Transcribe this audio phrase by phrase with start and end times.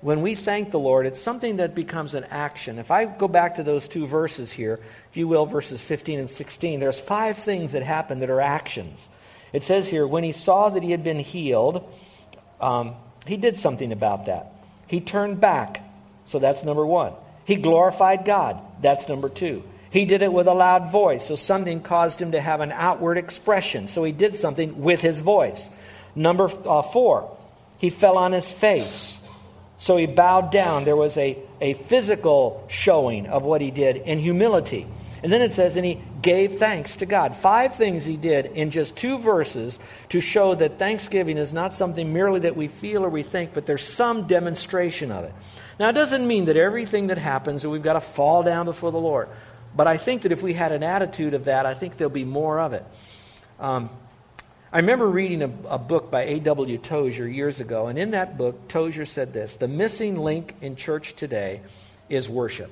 [0.00, 2.78] When we thank the Lord, it's something that becomes an action.
[2.78, 6.30] If I go back to those two verses here, if you will, verses 15 and
[6.30, 9.08] 16, there's five things that happen that are actions.
[9.52, 11.92] It says here, when he saw that he had been healed,
[12.60, 12.94] um,
[13.26, 14.52] he did something about that.
[14.86, 15.82] He turned back.
[16.26, 17.12] So that's number one.
[17.44, 18.58] He glorified God.
[18.80, 19.64] That's number two.
[19.90, 21.26] He did it with a loud voice.
[21.26, 23.88] So something caused him to have an outward expression.
[23.88, 25.68] So he did something with his voice.
[26.14, 27.36] Number uh, four,
[27.78, 29.19] he fell on his face.
[29.80, 30.84] So he bowed down.
[30.84, 34.86] There was a, a physical showing of what he did in humility.
[35.22, 37.34] And then it says, and he gave thanks to God.
[37.34, 39.78] Five things he did in just two verses
[40.10, 43.64] to show that thanksgiving is not something merely that we feel or we think, but
[43.64, 45.32] there's some demonstration of it.
[45.78, 48.92] Now, it doesn't mean that everything that happens that we've got to fall down before
[48.92, 49.30] the Lord.
[49.74, 52.26] But I think that if we had an attitude of that, I think there'll be
[52.26, 52.84] more of it.
[53.58, 53.88] Um,
[54.72, 56.78] I remember reading a, a book by A.W.
[56.78, 61.16] Tozer years ago, and in that book, Tozer said this The missing link in church
[61.16, 61.60] today
[62.08, 62.70] is worship.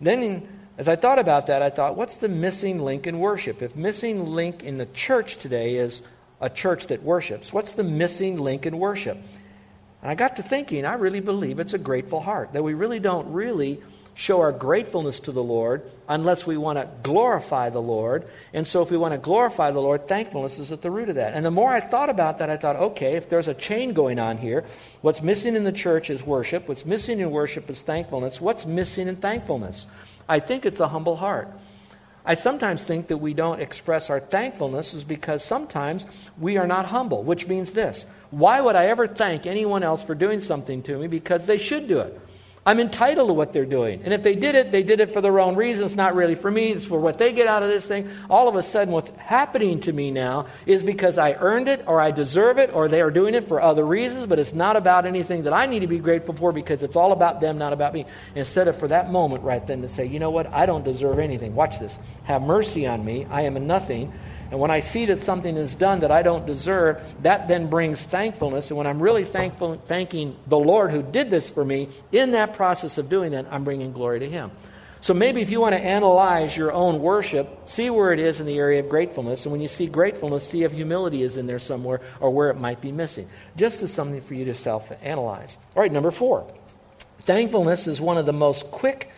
[0.00, 0.48] Then, in,
[0.78, 3.60] as I thought about that, I thought, what's the missing link in worship?
[3.60, 6.00] If missing link in the church today is
[6.40, 9.18] a church that worships, what's the missing link in worship?
[10.00, 12.98] And I got to thinking, I really believe it's a grateful heart, that we really
[12.98, 13.82] don't really
[14.14, 18.24] show our gratefulness to the Lord unless we want to glorify the Lord.
[18.52, 21.14] And so, if we want to glorify the Lord, thankfulness is at the root of
[21.14, 21.34] that.
[21.34, 24.18] And the more I thought about that, I thought, okay, if there's a chain going
[24.18, 24.64] on here,
[25.00, 26.68] what's missing in the church is worship.
[26.68, 28.40] What's missing in worship is thankfulness.
[28.40, 29.86] What's missing in thankfulness?
[30.28, 31.48] I think it's a humble heart.
[32.24, 36.06] I sometimes think that we don't express our thankfulness is because sometimes
[36.38, 38.06] we are not humble, which means this.
[38.30, 41.08] Why would I ever thank anyone else for doing something to me?
[41.08, 42.20] Because they should do it.
[42.64, 44.02] I'm entitled to what they're doing.
[44.04, 46.48] And if they did it, they did it for their own reasons, not really for
[46.48, 46.70] me.
[46.70, 48.08] It's for what they get out of this thing.
[48.30, 52.00] All of a sudden, what's happening to me now is because I earned it or
[52.00, 55.06] I deserve it or they are doing it for other reasons, but it's not about
[55.06, 57.94] anything that I need to be grateful for because it's all about them, not about
[57.94, 58.06] me.
[58.36, 61.18] Instead of for that moment right then to say, you know what, I don't deserve
[61.18, 61.56] anything.
[61.56, 61.98] Watch this.
[62.24, 63.26] Have mercy on me.
[63.28, 64.12] I am a nothing.
[64.52, 68.02] And when I see that something is done that I don't deserve, that then brings
[68.02, 68.68] thankfulness.
[68.68, 72.52] And when I'm really thankful, thanking the Lord who did this for me, in that
[72.52, 74.50] process of doing that, I'm bringing glory to Him.
[75.00, 78.46] So maybe if you want to analyze your own worship, see where it is in
[78.46, 79.46] the area of gratefulness.
[79.46, 82.58] And when you see gratefulness, see if humility is in there somewhere or where it
[82.58, 83.30] might be missing.
[83.56, 85.56] Just as something for you to self analyze.
[85.74, 86.46] All right, number four.
[87.22, 89.10] Thankfulness is one of the most quick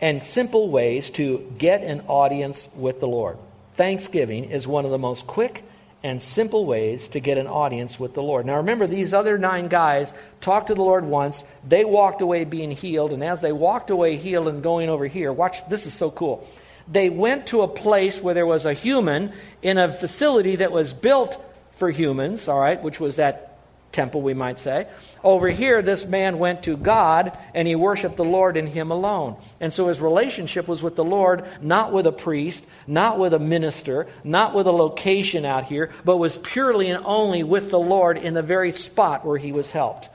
[0.00, 3.38] and simple ways to get an audience with the Lord.
[3.78, 5.64] Thanksgiving is one of the most quick
[6.02, 8.44] and simple ways to get an audience with the Lord.
[8.44, 11.44] Now remember, these other nine guys talked to the Lord once.
[11.66, 13.12] They walked away being healed.
[13.12, 16.46] And as they walked away healed and going over here, watch, this is so cool.
[16.90, 20.92] They went to a place where there was a human in a facility that was
[20.92, 21.40] built
[21.72, 23.47] for humans, all right, which was that
[23.92, 24.86] temple, we might say.
[25.24, 29.36] Over here, this man went to God and he worshiped the Lord in him alone.
[29.60, 33.38] And so his relationship was with the Lord, not with a priest, not with a
[33.38, 38.18] minister, not with a location out here, but was purely and only with the Lord
[38.18, 40.08] in the very spot where he was helped.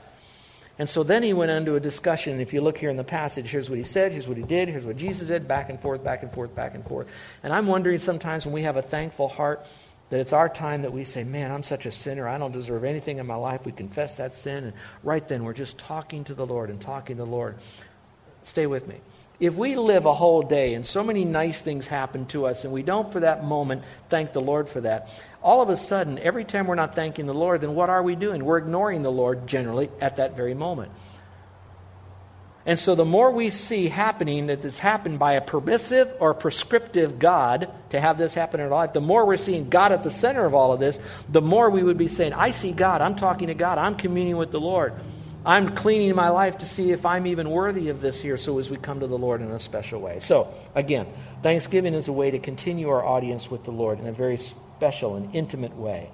[0.78, 2.40] And so then he went into a discussion.
[2.40, 4.68] If you look here in the passage, here's what he said, here's what he did,
[4.68, 7.06] here's what Jesus did, back and forth, back and forth, back and forth.
[7.44, 9.64] And I'm wondering sometimes when we have a thankful heart,
[10.10, 12.28] that it's our time that we say, Man, I'm such a sinner.
[12.28, 13.64] I don't deserve anything in my life.
[13.64, 14.64] We confess that sin.
[14.64, 14.72] And
[15.02, 17.56] right then, we're just talking to the Lord and talking to the Lord.
[18.44, 19.00] Stay with me.
[19.40, 22.72] If we live a whole day and so many nice things happen to us and
[22.72, 25.10] we don't for that moment thank the Lord for that,
[25.42, 28.14] all of a sudden, every time we're not thanking the Lord, then what are we
[28.14, 28.44] doing?
[28.44, 30.92] We're ignoring the Lord generally at that very moment.
[32.66, 37.18] And so the more we see happening that this happened by a permissive or prescriptive
[37.18, 40.10] God to have this happen in our life, the more we're seeing God at the
[40.10, 43.16] center of all of this, the more we would be saying, I see God, I'm
[43.16, 44.94] talking to God, I'm communing with the Lord.
[45.46, 48.70] I'm cleaning my life to see if I'm even worthy of this here so as
[48.70, 50.18] we come to the Lord in a special way.
[50.20, 51.06] So, again,
[51.42, 55.16] Thanksgiving is a way to continue our audience with the Lord in a very special
[55.16, 56.10] and intimate way.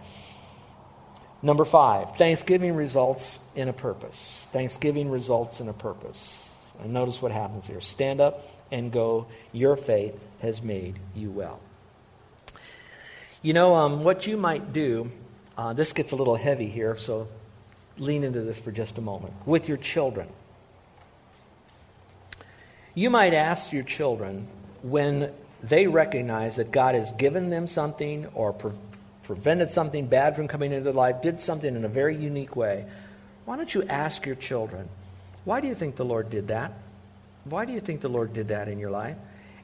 [1.42, 4.44] Number five, Thanksgiving results in a purpose.
[4.52, 6.50] Thanksgiving results in a purpose.
[6.82, 7.80] And notice what happens here.
[7.80, 9.26] Stand up and go.
[9.52, 11.60] Your faith has made you well.
[13.42, 15.10] You know, um, what you might do,
[15.56, 17.26] uh, this gets a little heavy here, so
[17.96, 19.32] lean into this for just a moment.
[19.46, 20.28] With your children.
[22.94, 24.46] You might ask your children
[24.82, 25.32] when
[25.62, 28.72] they recognize that God has given them something or pre-
[29.30, 32.84] prevented something bad from coming into life, did something in a very unique way.
[33.44, 34.88] Why don't you ask your children,
[35.44, 36.72] why do you think the Lord did that?
[37.44, 39.16] Why do you think the Lord did that in your life?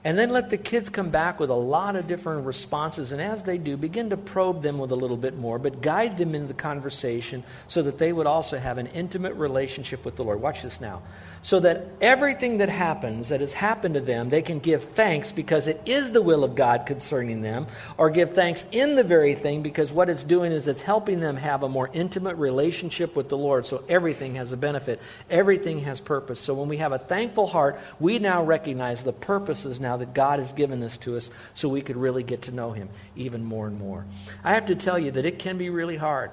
[0.05, 3.11] And then let the kids come back with a lot of different responses.
[3.11, 6.17] And as they do, begin to probe them with a little bit more, but guide
[6.17, 10.23] them in the conversation so that they would also have an intimate relationship with the
[10.23, 10.41] Lord.
[10.41, 11.03] Watch this now
[11.47, 15.69] so that everything that happens, that has happened to them, they can give thanks because
[15.69, 19.63] it is the will of God concerning them, or give thanks in the very thing
[19.63, 23.39] because what it's doing is it's helping them have a more intimate relationship with the
[23.39, 23.65] Lord.
[23.65, 25.01] So everything has a benefit,
[25.31, 26.41] everything has purpose.
[26.41, 30.41] So when we have a thankful heart, we now recognize the purposes now that God
[30.41, 33.69] has given this to us so we could really get to know Him even more
[33.69, 34.05] and more.
[34.43, 36.33] I have to tell you that it can be really hard.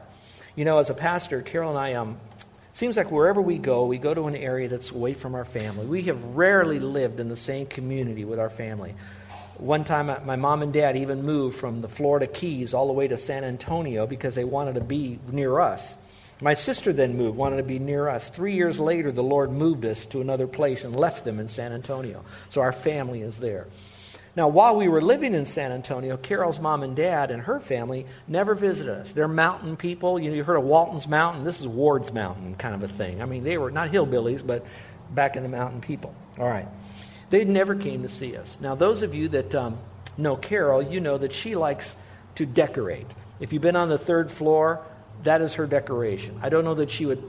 [0.56, 2.20] You know, as a pastor, Carol and I um,
[2.74, 5.86] Seems like wherever we go, we go to an area that's away from our family.
[5.86, 8.96] We have rarely lived in the same community with our family.
[9.58, 12.94] One time, uh, my mom and dad even moved from the Florida Keys all the
[12.94, 15.94] way to San Antonio because they wanted to be near us.
[16.42, 18.30] My sister then moved, wanted to be near us.
[18.30, 21.72] Three years later, the Lord moved us to another place and left them in San
[21.74, 22.26] Antonio.
[22.50, 23.68] So our family is there.
[24.36, 28.08] Now, while we were living in San Antonio, Carol's mom and dad and her family
[28.28, 29.12] never visited us.
[29.12, 30.20] They're mountain people.
[30.20, 31.44] You, know, you heard of Walton's Mountain.
[31.44, 33.22] This is Ward's Mountain kind of a thing.
[33.22, 34.66] I mean, they were not hillbillies, but
[35.12, 36.16] back in the mountain people.
[36.40, 36.68] All right.
[37.30, 38.58] They never came to see us.
[38.60, 39.78] Now, those of you that um,
[40.18, 41.96] know Carol, you know that she likes
[42.36, 43.08] to decorate.
[43.40, 44.84] If you've been on the third floor,
[45.24, 46.40] that is her decoration.
[46.42, 47.24] I don't know that she would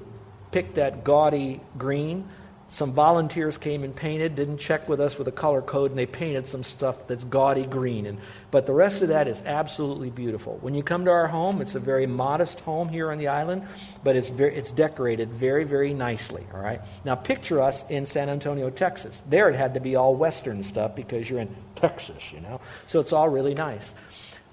[0.52, 2.28] pick that gaudy green,
[2.68, 6.06] some volunteers came and painted, didn't check with us with a color code, and they
[6.06, 8.06] painted some stuff that's gaudy green.
[8.06, 8.18] And,
[8.50, 10.58] but the rest of that is absolutely beautiful.
[10.60, 13.62] When you come to our home, it's a very modest home here on the island,
[14.02, 16.44] but it's, very, it's decorated very, very nicely.
[16.54, 16.80] All right.
[17.04, 19.22] Now picture us in San Antonio, Texas.
[19.28, 22.60] There it had to be all Western stuff because you're in Texas, you know.
[22.88, 23.94] So it's all really nice.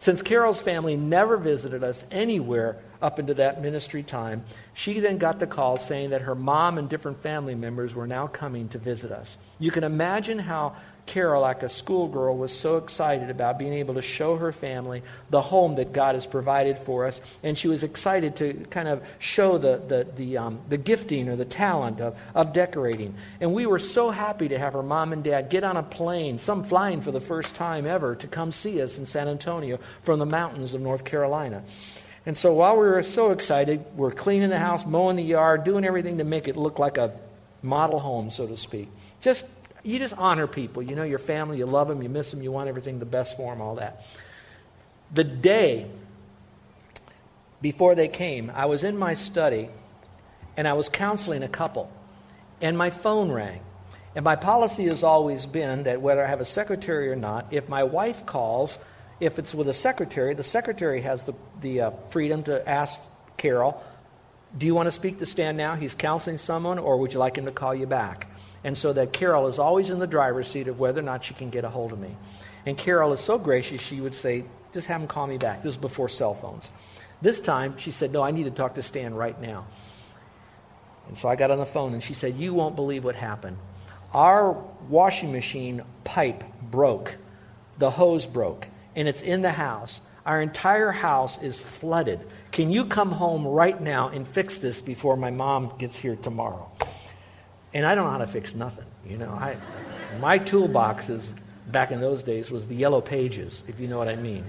[0.02, 4.44] Since Carol's family never visited us anywhere up into that ministry time,
[4.74, 8.26] she then got the call saying that her mom and different family members were now
[8.26, 9.38] coming to visit us.
[9.60, 10.76] You can imagine how
[11.06, 15.42] Carol, like a schoolgirl, was so excited about being able to show her family the
[15.42, 17.20] home that God has provided for us.
[17.44, 21.36] And she was excited to kind of show the, the, the, um, the gifting or
[21.36, 23.16] the talent of, of decorating.
[23.40, 26.40] And we were so happy to have her mom and dad get on a plane,
[26.40, 30.20] some flying for the first time ever, to come see us in San Antonio from
[30.20, 31.64] the mountains of North Carolina.
[32.26, 35.84] And so while we were so excited, we're cleaning the house, mowing the yard, doing
[35.84, 37.12] everything to make it look like a
[37.64, 38.90] model home, so to speak.
[39.22, 39.46] Just
[39.84, 40.84] you just honor people.
[40.84, 43.38] You know your family, you love them, you miss them, you want everything the best
[43.38, 44.06] for them, all that.
[45.14, 45.90] The day
[47.62, 49.70] before they came, I was in my study
[50.58, 51.92] and I was counseling a couple,
[52.62, 53.62] and my phone rang.
[54.16, 57.70] And my policy has always been that whether I have a secretary or not, if
[57.70, 58.78] my wife calls,
[59.22, 63.00] if it's with a secretary, the secretary has the, the uh, freedom to ask
[63.38, 63.82] Carol,
[64.58, 65.76] Do you want to speak to Stan now?
[65.76, 68.28] He's counseling someone, or would you like him to call you back?
[68.64, 71.34] And so that Carol is always in the driver's seat of whether or not she
[71.34, 72.16] can get a hold of me.
[72.66, 75.64] And Carol is so gracious, she would say, just have him call me back.
[75.64, 76.70] This was before cell phones.
[77.22, 79.66] This time, she said, no, I need to talk to Stan right now.
[81.08, 83.58] And so I got on the phone and she said, you won't believe what happened.
[84.14, 84.54] Our
[84.90, 87.18] washing machine pipe broke.
[87.80, 88.68] The hose broke.
[88.96, 90.02] And it's in the house.
[90.26, 92.20] Our entire house is flooded.
[92.52, 96.72] Can you come home right now and fix this before my mom gets here tomorrow?
[97.74, 98.86] And I don't know how to fix nothing.
[99.06, 99.56] You know, I,
[100.20, 101.34] my toolbox is,
[101.68, 104.44] back in those days, was the yellow pages, if you know what I mean.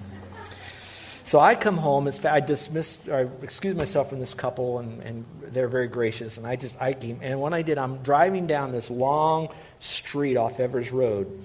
[1.24, 5.68] So I come home, I dismiss, or excuse myself from this couple, and, and they're
[5.68, 6.36] very gracious.
[6.36, 9.48] And I just, I came, and when I did, I'm driving down this long
[9.78, 11.42] street off Evers Road,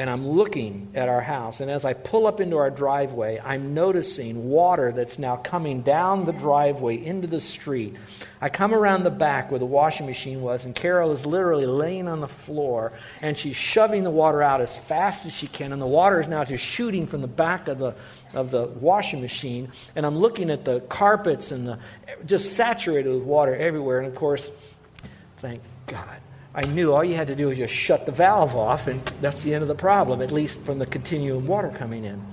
[0.00, 1.60] and I'm looking at our house.
[1.60, 6.24] And as I pull up into our driveway, I'm noticing water that's now coming down
[6.24, 7.96] the driveway into the street.
[8.40, 12.08] I come around the back where the washing machine was, and Carol is literally laying
[12.08, 15.70] on the floor, and she's shoving the water out as fast as she can.
[15.70, 17.94] And the water is now just shooting from the back of the,
[18.32, 19.70] of the washing machine.
[19.94, 21.78] And I'm looking at the carpets and the,
[22.24, 23.98] just saturated with water everywhere.
[23.98, 24.50] And of course,
[25.42, 26.22] thank God
[26.54, 29.42] I knew all you had to do was just shut the valve off, and that's
[29.42, 32.24] the end of the problem, at least from the continuum water coming in.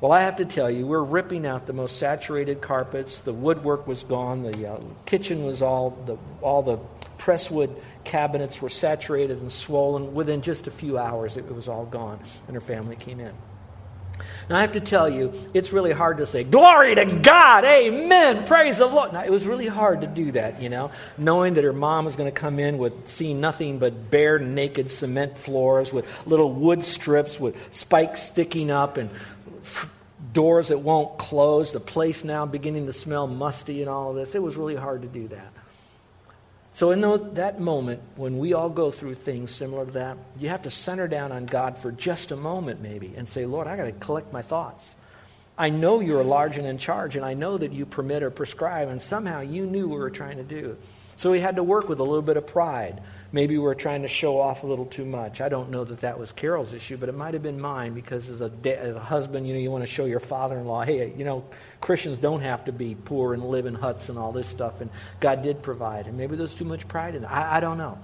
[0.00, 3.20] Well, I have to tell you, we're ripping out the most saturated carpets.
[3.20, 4.42] The woodwork was gone.
[4.42, 6.78] The uh, kitchen was all the all the
[7.18, 10.14] presswood cabinets were saturated and swollen.
[10.14, 13.34] Within just a few hours, it, it was all gone, and her family came in.
[14.50, 18.44] Now, I have to tell you, it's really hard to say, Glory to God, amen,
[18.46, 19.12] praise the Lord.
[19.12, 22.16] Now, it was really hard to do that, you know, knowing that her mom was
[22.16, 26.84] going to come in with seeing nothing but bare, naked cement floors with little wood
[26.84, 29.10] strips with spikes sticking up and
[29.62, 29.88] f-
[30.32, 34.34] doors that won't close, the place now beginning to smell musty and all of this.
[34.34, 35.52] It was really hard to do that.
[36.80, 40.48] So, in those, that moment, when we all go through things similar to that, you
[40.48, 43.76] have to center down on God for just a moment, maybe, and say, Lord, I
[43.76, 44.94] got to collect my thoughts.
[45.58, 48.88] I know you're large and in charge, and I know that you permit or prescribe,
[48.88, 50.78] and somehow you knew what we were trying to do.
[51.20, 53.02] So, we had to work with a little bit of pride.
[53.30, 55.42] Maybe we are trying to show off a little too much.
[55.42, 58.30] I don't know that that was Carol's issue, but it might have been mine because
[58.30, 61.26] as a, as a husband, you know, you want to show your father-in-law, hey, you
[61.26, 61.44] know,
[61.82, 64.88] Christians don't have to be poor and live in huts and all this stuff, and
[65.20, 66.06] God did provide.
[66.06, 67.26] And maybe there's too much pride in it.
[67.26, 67.98] I, I don't know.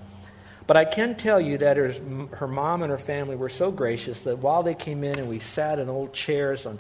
[0.67, 1.95] But I can tell you that her,
[2.37, 5.39] her mom and her family were so gracious that while they came in and we
[5.39, 6.79] sat in old chairs on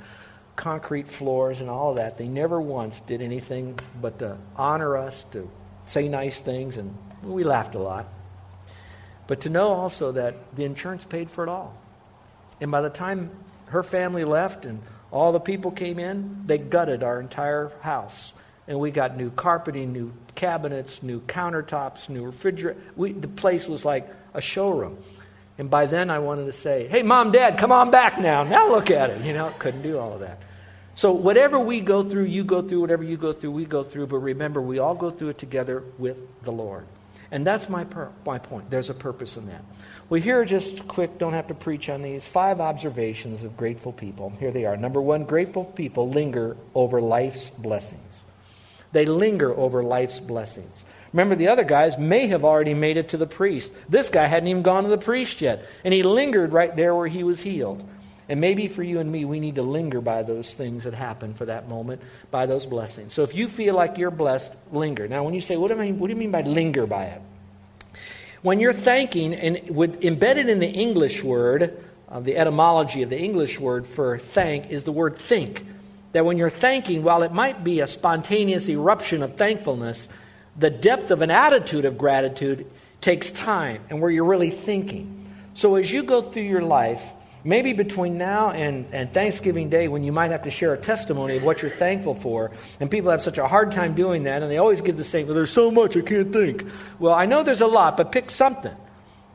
[0.54, 5.24] concrete floors and all of that, they never once did anything but to honor us,
[5.32, 5.50] to
[5.86, 8.06] say nice things, and we laughed a lot.
[9.26, 11.76] But to know also that the insurance paid for it all.
[12.60, 13.30] And by the time
[13.66, 18.32] her family left and all the people came in, they gutted our entire house.
[18.68, 22.78] And we got new carpeting, new cabinets, new countertops, new refrigerator.
[22.96, 24.98] The place was like a showroom.
[25.58, 28.42] And by then I wanted to say, hey, mom, dad, come on back now.
[28.42, 29.22] Now look at it.
[29.22, 30.40] You know, couldn't do all of that.
[30.96, 34.06] So whatever we go through, you go through, whatever you go through, we go through.
[34.06, 36.86] But remember, we all go through it together with the Lord.
[37.30, 38.70] And that's my, per- my point.
[38.70, 39.62] There's a purpose in that.
[40.08, 43.92] Well, here are just quick, don't have to preach on these, five observations of grateful
[43.92, 44.32] people.
[44.40, 44.76] Here they are.
[44.76, 48.22] Number one, grateful people linger over life's blessings.
[48.92, 50.84] They linger over life's blessings.
[51.12, 53.70] Remember, the other guys may have already made it to the priest.
[53.88, 57.08] This guy hadn't even gone to the priest yet, and he lingered right there where
[57.08, 57.86] he was healed.
[58.28, 61.34] And maybe for you and me, we need to linger by those things that happen
[61.34, 63.14] for that moment, by those blessings.
[63.14, 65.06] So if you feel like you're blessed, linger.
[65.06, 67.04] Now, when you say, what do, I mean, what do you mean by linger by
[67.04, 67.22] it?
[68.42, 73.18] When you're thanking, and with, embedded in the English word, uh, the etymology of the
[73.18, 75.64] English word for thank is the word think.
[76.12, 80.08] That when you're thanking, while it might be a spontaneous eruption of thankfulness,
[80.56, 82.66] the depth of an attitude of gratitude
[83.00, 85.26] takes time and where you're really thinking.
[85.54, 87.02] So as you go through your life,
[87.46, 91.36] Maybe between now and, and Thanksgiving Day, when you might have to share a testimony
[91.36, 92.50] of what you're thankful for,
[92.80, 95.28] and people have such a hard time doing that, and they always give the same,
[95.28, 96.64] well, there's so much I can't think.
[96.98, 98.74] Well, I know there's a lot, but pick something.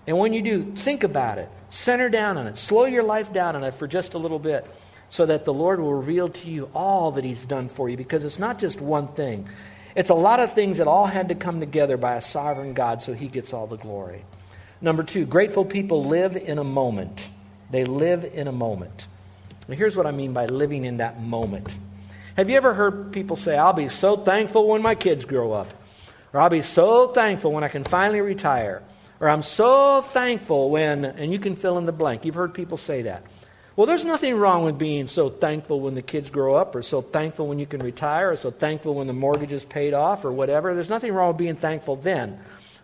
[0.08, 1.48] And when you do, think about it.
[1.70, 2.58] Center down on it.
[2.58, 4.70] Slow your life down on it for just a little bit
[5.08, 8.26] so that the Lord will reveal to you all that He's done for you because
[8.26, 9.48] it's not just one thing.
[9.96, 13.02] It's a lot of things that all had to come together by a sovereign God
[13.02, 14.26] so He gets all the glory.
[14.82, 17.30] Number two, grateful people live in a moment.
[17.72, 19.08] They live in a moment.
[19.68, 21.76] And here's what I mean by living in that moment.
[22.38, 25.74] Have you ever heard people say, I'll be so thankful when my kids grow up?
[26.34, 28.82] Or I'll be so thankful when I can finally retire?
[29.20, 32.26] Or I'm so thankful when, and you can fill in the blank.
[32.26, 33.24] You've heard people say that.
[33.76, 37.02] Well, there's nothing wrong with being so thankful when the kids grow up, or so
[37.02, 40.32] thankful when you can retire, or so thankful when the mortgage is paid off, or
[40.32, 40.74] whatever.
[40.74, 42.40] There's nothing wrong with being thankful then.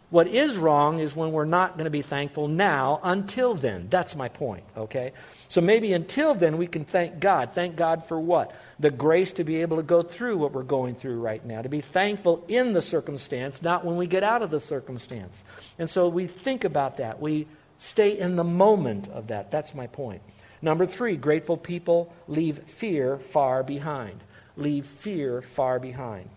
[0.09, 3.87] What is wrong is when we're not going to be thankful now until then.
[3.89, 5.11] That's my point, okay?
[5.49, 7.49] So maybe until then we can thank God.
[7.53, 8.55] Thank God for what?
[8.79, 11.67] The grace to be able to go through what we're going through right now, to
[11.67, 15.43] be thankful in the circumstance, not when we get out of the circumstance.
[15.77, 17.19] And so we think about that.
[17.19, 17.47] We
[17.77, 19.51] stay in the moment of that.
[19.51, 20.21] That's my point.
[20.61, 24.23] Number three, grateful people leave fear far behind.
[24.55, 26.29] Leave fear far behind.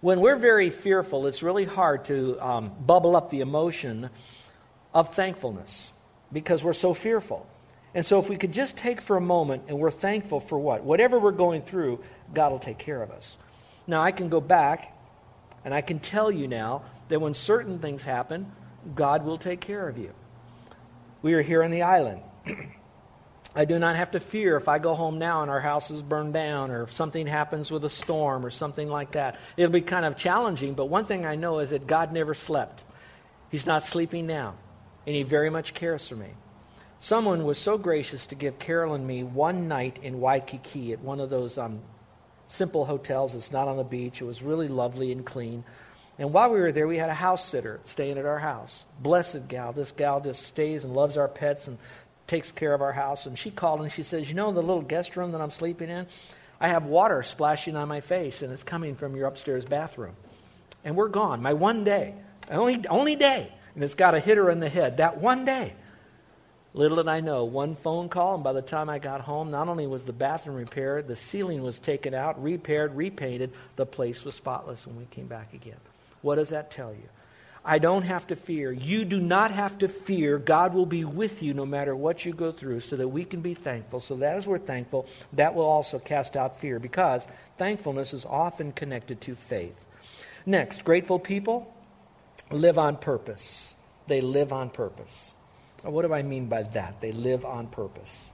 [0.00, 4.08] When we're very fearful, it's really hard to um, bubble up the emotion
[4.94, 5.92] of thankfulness
[6.32, 7.46] because we're so fearful.
[7.94, 10.84] And so, if we could just take for a moment and we're thankful for what?
[10.84, 12.00] Whatever we're going through,
[12.32, 13.36] God will take care of us.
[13.86, 14.96] Now, I can go back
[15.64, 18.50] and I can tell you now that when certain things happen,
[18.94, 20.12] God will take care of you.
[21.20, 22.22] We are here on the island.
[23.54, 26.02] I do not have to fear if I go home now and our house is
[26.02, 29.38] burned down or if something happens with a storm or something like that.
[29.56, 32.84] It'll be kind of challenging, but one thing I know is that God never slept.
[33.50, 34.54] He's not sleeping now,
[35.04, 36.28] and He very much cares for me.
[37.00, 41.18] Someone was so gracious to give Carol and me one night in Waikiki at one
[41.18, 41.80] of those um,
[42.46, 43.34] simple hotels.
[43.34, 44.20] It's not on the beach.
[44.20, 45.64] It was really lovely and clean.
[46.18, 48.84] And while we were there, we had a house sitter staying at our house.
[49.00, 49.72] Blessed gal.
[49.72, 51.78] This gal just stays and loves our pets and
[52.30, 53.26] takes care of our house.
[53.26, 55.90] And she called and she says, You know, the little guest room that I'm sleeping
[55.90, 56.06] in,
[56.60, 60.14] I have water splashing on my face, and it's coming from your upstairs bathroom.
[60.84, 61.42] And we're gone.
[61.42, 62.14] My one day,
[62.50, 63.52] only, only day.
[63.74, 64.98] And it's got a hitter in the head.
[64.98, 65.74] That one day.
[66.72, 69.66] Little did I know, one phone call, and by the time I got home, not
[69.66, 73.52] only was the bathroom repaired, the ceiling was taken out, repaired, repainted.
[73.74, 75.80] The place was spotless when we came back again.
[76.22, 77.08] What does that tell you?
[77.64, 78.72] I don't have to fear.
[78.72, 80.38] You do not have to fear.
[80.38, 83.42] God will be with you no matter what you go through so that we can
[83.42, 84.00] be thankful.
[84.00, 87.26] So that as we're thankful, that will also cast out fear because
[87.58, 89.76] thankfulness is often connected to faith.
[90.46, 91.72] Next, grateful people
[92.50, 93.74] live on purpose.
[94.06, 95.32] They live on purpose.
[95.82, 97.00] What do I mean by that?
[97.00, 98.24] They live on purpose.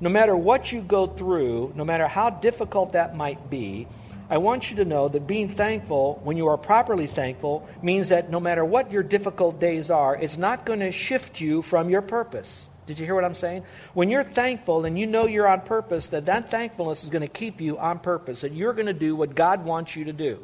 [0.00, 3.86] No matter what you go through, no matter how difficult that might be,
[4.30, 8.30] I want you to know that being thankful, when you are properly thankful, means that
[8.30, 12.00] no matter what your difficult days are, it's not going to shift you from your
[12.00, 12.68] purpose.
[12.86, 13.64] Did you hear what I'm saying?
[13.92, 17.28] When you're thankful and you know you're on purpose, that that thankfulness is going to
[17.28, 20.38] keep you on purpose, that you're going to do what God wants you to do.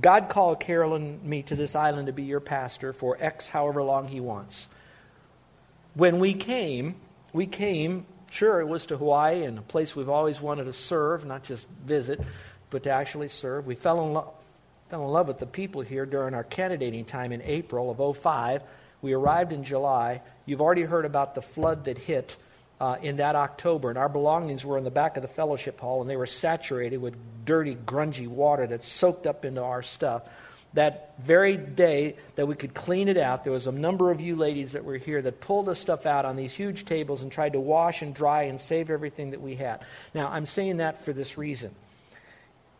[0.00, 3.82] God called Carol and me to this island to be your pastor for X however
[3.82, 4.68] long he wants.
[5.94, 6.96] When we came,
[7.32, 11.24] we came Sure, it was to Hawaii and a place we've always wanted to serve,
[11.24, 12.20] not just visit,
[12.68, 13.64] but to actually serve.
[13.64, 14.34] We fell in, lo-
[14.90, 18.64] fell in love with the people here during our candidating time in April of 05.
[19.02, 20.20] We arrived in July.
[20.46, 22.36] You've already heard about the flood that hit
[22.80, 26.00] uh, in that October, and our belongings were in the back of the fellowship hall,
[26.00, 27.14] and they were saturated with
[27.44, 30.24] dirty, grungy water that soaked up into our stuff
[30.74, 34.36] that very day that we could clean it out, there was a number of you
[34.36, 37.52] ladies that were here that pulled the stuff out on these huge tables and tried
[37.52, 39.80] to wash and dry and save everything that we had.
[40.14, 41.74] Now, I'm saying that for this reason.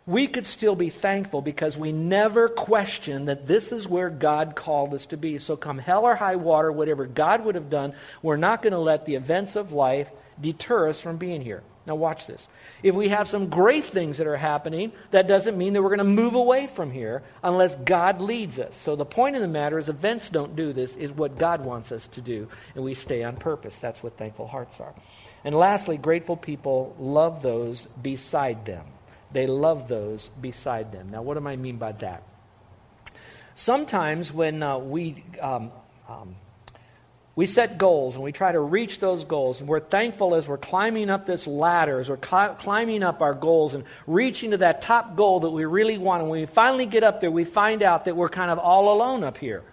[0.07, 4.93] We could still be thankful because we never questioned that this is where God called
[4.93, 5.39] us to be.
[5.39, 8.79] So, come hell or high water, whatever God would have done, we're not going to
[8.79, 11.63] let the events of life deter us from being here.
[11.86, 12.49] Now, watch this.
[12.82, 15.99] If we have some great things that are happening, that doesn't mean that we're going
[15.99, 18.75] to move away from here unless God leads us.
[18.75, 21.92] So, the point of the matter is events don't do this, is what God wants
[21.92, 23.76] us to do, and we stay on purpose.
[23.78, 24.94] That's what thankful hearts are.
[25.44, 28.86] And lastly, grateful people love those beside them.
[29.32, 31.10] They love those beside them.
[31.10, 32.23] Now, what do I mean by that?
[33.54, 35.70] Sometimes when uh, we um,
[36.08, 36.36] um,
[37.36, 39.60] we set goals and we try to reach those goals.
[39.60, 43.34] And we're thankful as we're climbing up this ladder, as we're cl- climbing up our
[43.34, 46.23] goals and reaching to that top goal that we really want.
[46.23, 48.94] And when we finally get up there, we find out that we're kind of all
[48.94, 49.64] alone up here.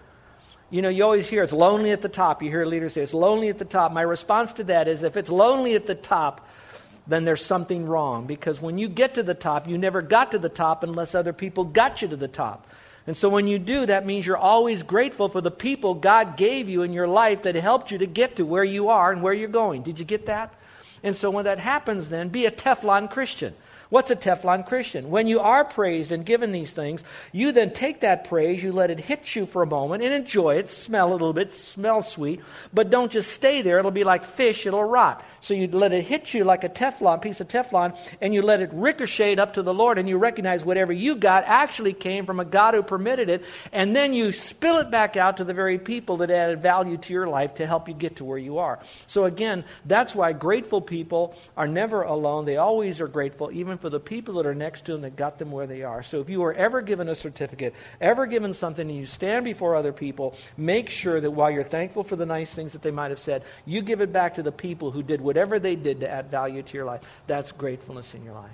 [0.70, 2.42] You know, you always hear it's lonely at the top.
[2.42, 3.92] You hear leaders say it's lonely at the top.
[3.92, 6.48] My response to that is if it's lonely at the top,
[7.06, 8.26] then there's something wrong.
[8.26, 11.32] Because when you get to the top, you never got to the top unless other
[11.32, 12.66] people got you to the top.
[13.06, 16.68] And so when you do, that means you're always grateful for the people God gave
[16.68, 19.32] you in your life that helped you to get to where you are and where
[19.32, 19.82] you're going.
[19.82, 20.54] Did you get that?
[21.02, 23.54] And so when that happens, then be a Teflon Christian.
[23.92, 25.10] What's a Teflon Christian?
[25.10, 28.90] When you are praised and given these things, you then take that praise, you let
[28.90, 32.40] it hit you for a moment and enjoy it, smell a little bit, smell sweet,
[32.72, 33.78] but don't just stay there.
[33.78, 35.22] It'll be like fish, it'll rot.
[35.42, 38.62] So you let it hit you like a Teflon, piece of Teflon, and you let
[38.62, 42.40] it ricochet up to the Lord, and you recognize whatever you got actually came from
[42.40, 45.78] a God who permitted it, and then you spill it back out to the very
[45.78, 48.78] people that added value to your life to help you get to where you are.
[49.06, 52.46] So again, that's why grateful people are never alone.
[52.46, 55.38] They always are grateful, even for the people that are next to them that got
[55.38, 56.02] them where they are.
[56.02, 59.76] So if you are ever given a certificate, ever given something, and you stand before
[59.76, 63.10] other people, make sure that while you're thankful for the nice things that they might
[63.10, 66.08] have said, you give it back to the people who did whatever they did to
[66.08, 67.02] add value to your life.
[67.26, 68.50] That's gratefulness in your life.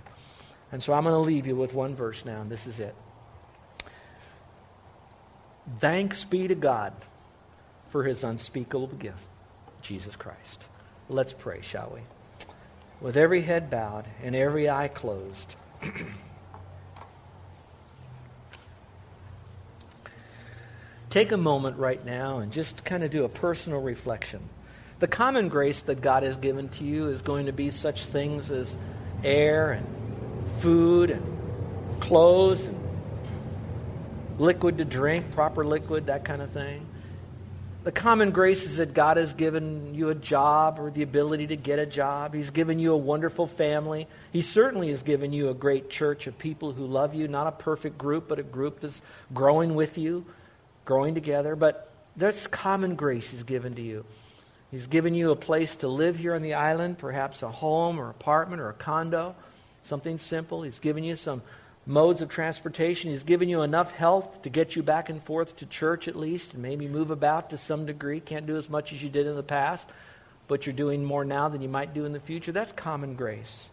[0.72, 2.94] And so I'm going to leave you with one verse now, and this is it.
[5.78, 6.94] Thanks be to God
[7.90, 9.18] for his unspeakable gift,
[9.82, 10.64] Jesus Christ.
[11.08, 12.00] Let's pray, shall we?
[13.00, 15.56] With every head bowed and every eye closed.
[21.10, 24.40] Take a moment right now and just kind of do a personal reflection.
[24.98, 28.50] The common grace that God has given to you is going to be such things
[28.50, 28.76] as
[29.24, 32.78] air and food and clothes and
[34.38, 36.86] liquid to drink, proper liquid, that kind of thing.
[37.88, 41.56] The common grace is that God has given you a job or the ability to
[41.56, 42.34] get a job.
[42.34, 44.06] He's given you a wonderful family.
[44.30, 47.52] He certainly has given you a great church of people who love you, not a
[47.52, 49.00] perfect group, but a group that's
[49.32, 50.26] growing with you,
[50.84, 51.56] growing together.
[51.56, 54.04] But there's common grace He's given to you.
[54.70, 58.10] He's given you a place to live here on the island, perhaps a home or
[58.10, 59.34] apartment or a condo,
[59.82, 60.60] something simple.
[60.60, 61.40] He's given you some
[61.88, 63.10] modes of transportation.
[63.10, 66.52] He's given you enough health to get you back and forth to church at least,
[66.52, 68.20] and maybe move about to some degree.
[68.20, 69.88] Can't do as much as you did in the past,
[70.46, 72.52] but you're doing more now than you might do in the future.
[72.52, 73.70] That's common grace.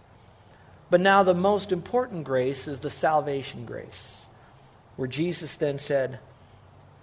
[0.90, 4.22] But now, the most important grace is the salvation grace,
[4.96, 6.20] where Jesus then said,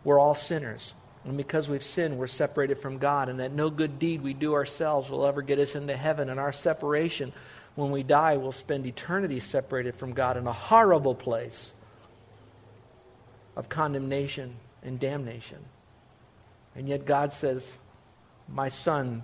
[0.04, 0.94] We're all sinners.
[1.24, 4.54] And because we've sinned, we're separated from God, and that no good deed we do
[4.54, 6.30] ourselves will ever get us into heaven.
[6.30, 7.32] And our separation
[7.74, 11.72] when we die, we'll spend eternity separated from God in a horrible place
[13.56, 15.58] of condemnation and damnation.
[16.74, 17.70] And yet God says,
[18.48, 19.22] My son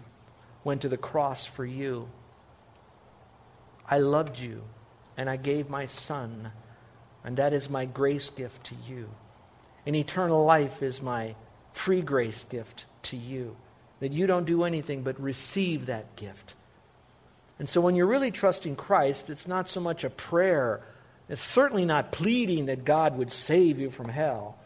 [0.64, 2.08] went to the cross for you.
[3.88, 4.62] I loved you,
[5.16, 6.52] and I gave my son,
[7.24, 9.08] and that is my grace gift to you.
[9.86, 11.34] And eternal life is my
[11.72, 13.56] free grace gift to you.
[14.00, 16.54] That you don't do anything but receive that gift.
[17.58, 20.80] And so when you're really trusting Christ, it's not so much a prayer.
[21.28, 24.56] It's certainly not pleading that God would save you from hell.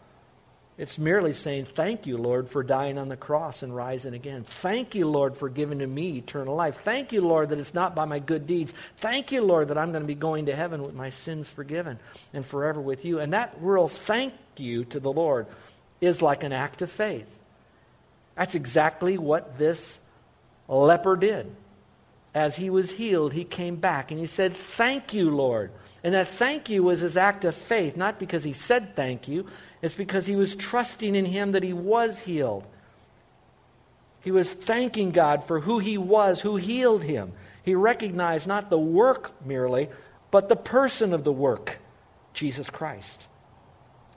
[0.79, 4.45] It's merely saying, Thank you, Lord, for dying on the cross and rising again.
[4.61, 6.81] Thank you, Lord, for giving to me eternal life.
[6.83, 8.73] Thank you, Lord, that it's not by my good deeds.
[8.99, 11.99] Thank you, Lord, that I'm going to be going to heaven with my sins forgiven
[12.33, 13.21] and forever with you.
[13.21, 15.47] And that real thank you to the Lord
[16.01, 17.39] is like an act of faith.
[18.35, 19.99] That's exactly what this
[20.69, 21.55] leper did
[22.35, 25.71] as he was healed, he came back and he said, Thank you, Lord.
[26.05, 29.47] And that thank you was his act of faith, not because he said thank you,
[29.81, 32.65] it's because he was trusting in him that he was healed.
[34.21, 37.33] He was thanking God for who he was, who healed him.
[37.63, 39.91] He recognized not the work merely,
[40.31, 41.79] but the person of the work,
[42.33, 43.27] Jesus Christ.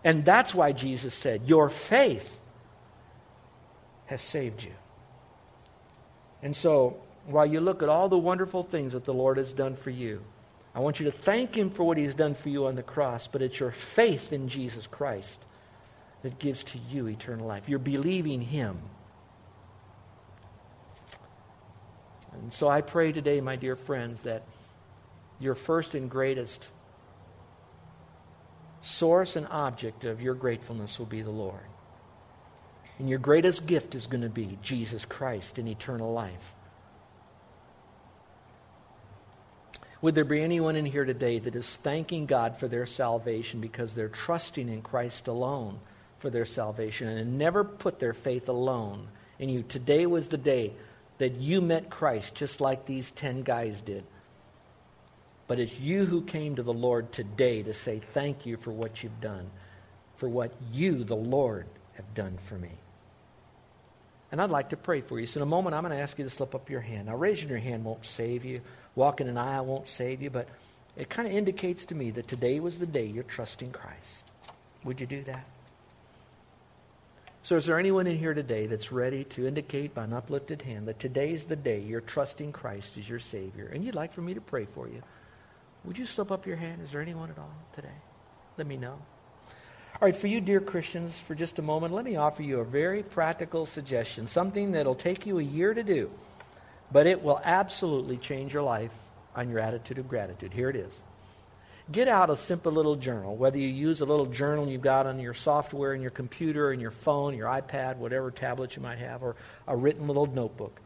[0.03, 2.39] And that's why Jesus said, Your faith
[4.05, 4.73] has saved you.
[6.41, 9.75] And so while you look at all the wonderful things that the Lord has done
[9.75, 10.21] for you,
[10.73, 13.27] I want you to thank Him for what He's done for you on the cross,
[13.27, 15.39] but it's your faith in Jesus Christ
[16.21, 17.67] that gives to you eternal life.
[17.69, 18.77] You're believing Him.
[22.33, 24.43] And so I pray today, my dear friends, that
[25.39, 26.67] your first and greatest
[28.81, 31.65] source and object of your gratefulness will be the Lord.
[32.99, 36.53] And your greatest gift is going to be Jesus Christ in eternal life.
[40.05, 43.95] Would there be anyone in here today that is thanking God for their salvation because
[43.95, 45.79] they're trusting in Christ alone
[46.19, 49.07] for their salvation and never put their faith alone
[49.39, 49.63] in you?
[49.63, 50.73] Today was the day
[51.17, 54.03] that you met Christ just like these 10 guys did.
[55.47, 59.01] But it's you who came to the Lord today to say thank you for what
[59.01, 59.49] you've done,
[60.17, 61.65] for what you, the Lord,
[61.95, 62.77] have done for me.
[64.31, 65.25] And I'd like to pray for you.
[65.25, 67.07] So in a moment, I'm going to ask you to slip up your hand.
[67.07, 68.59] Now, raising your hand won't save you.
[68.95, 70.47] Walking an aisle won't save you, but
[70.95, 74.23] it kind of indicates to me that today was the day you're trusting Christ.
[74.83, 75.45] Would you do that?
[77.43, 80.87] So, is there anyone in here today that's ready to indicate by an uplifted hand
[80.87, 84.21] that today is the day you're trusting Christ as your Savior and you'd like for
[84.21, 85.03] me to pray for you?
[85.83, 86.81] Would you slip up your hand?
[86.81, 87.87] Is there anyone at all today?
[88.57, 88.93] Let me know.
[88.93, 92.65] All right, for you, dear Christians, for just a moment, let me offer you a
[92.65, 96.09] very practical suggestion, something that'll take you a year to do.
[96.95, 98.93] But it will absolutely change your life
[99.35, 100.53] on your attitude of gratitude.
[100.53, 101.01] Here it is.
[101.91, 105.19] Get out a simple little journal, whether you use a little journal you've got on
[105.19, 109.23] your software in your computer, in your phone, your iPad, whatever tablet you might have,
[109.23, 109.35] or
[109.67, 110.79] a written little notebook.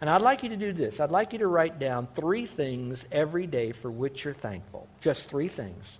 [0.00, 0.98] And I'd like you to do this.
[0.98, 4.88] I'd like you to write down three things every day for which you're thankful.
[5.00, 5.96] Just three things.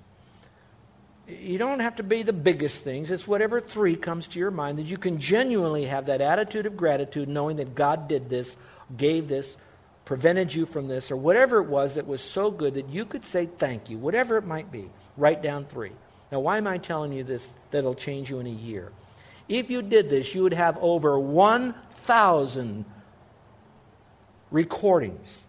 [1.29, 3.13] You don't have to be the biggest things.
[3.13, 6.77] It's whatever three comes to your mind that you can genuinely have that attitude of
[6.77, 8.57] gratitude, knowing that God did this
[8.97, 9.57] gave this,
[10.05, 13.25] prevented you from this, or whatever it was that was so good that you could
[13.25, 14.91] say thank you, whatever it might be.
[15.17, 15.93] Write down three.
[16.31, 18.91] Now, why am I telling you this that'll change you in a year?
[19.49, 22.85] If you did this, you would have over 1,000
[24.51, 25.43] recordings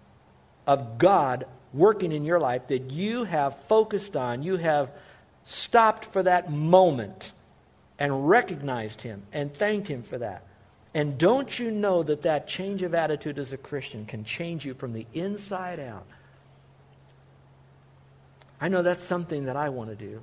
[0.67, 4.91] of God working in your life that you have focused on, you have
[5.45, 7.31] stopped for that moment
[7.97, 10.43] and recognized Him and thanked Him for that.
[10.93, 14.73] And don't you know that that change of attitude as a Christian can change you
[14.73, 16.05] from the inside out?
[18.61, 20.21] I know that's something that I want to do.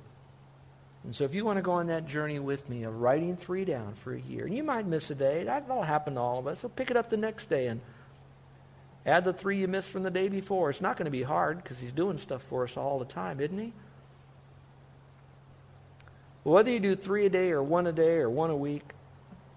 [1.03, 3.65] And so if you want to go on that journey with me of writing three
[3.65, 6.47] down for a year, and you might miss a day, that'll happen to all of
[6.47, 6.59] us.
[6.59, 7.81] So pick it up the next day and
[9.05, 10.69] add the three you missed from the day before.
[10.69, 13.39] It's not going to be hard because he's doing stuff for us all the time,
[13.39, 13.73] isn't he?
[16.43, 18.83] Whether you do three a day or one a day or one a week,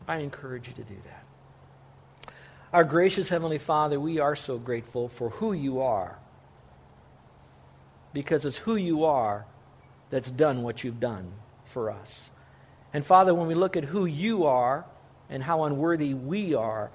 [0.07, 2.33] I encourage you to do that.
[2.73, 6.19] Our gracious Heavenly Father, we are so grateful for who you are.
[8.13, 9.47] Because it's who you are
[10.11, 11.33] that's done what you've done
[11.65, 12.31] for us.
[12.93, 14.85] And Father, when we look at who you are
[15.29, 16.91] and how unworthy we are,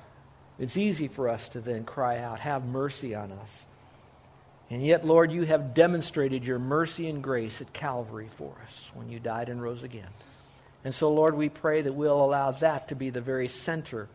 [0.58, 3.66] it's easy for us to then cry out, Have mercy on us.
[4.70, 9.10] And yet, Lord, you have demonstrated your mercy and grace at Calvary for us when
[9.10, 10.10] you died and rose again.
[10.84, 14.08] And so, Lord, we pray that we'll allow that to be the very center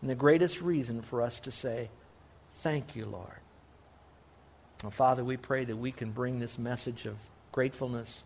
[0.00, 1.88] and the greatest reason for us to say,
[2.60, 3.40] Thank you, Lord.
[4.82, 7.16] And Father, we pray that we can bring this message of
[7.50, 8.22] gratefulness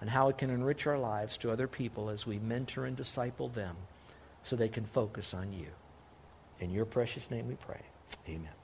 [0.00, 3.48] and how it can enrich our lives to other people as we mentor and disciple
[3.48, 3.76] them
[4.42, 5.66] so they can focus on you.
[6.60, 7.80] In your precious name we pray.
[8.28, 8.63] Amen.